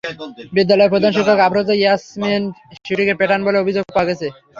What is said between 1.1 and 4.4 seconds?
শিক্ষক আফরোজা ইয়াসমিন শিশুটিকে পেটান বলে অভিযোগ পাওয়া গেছে।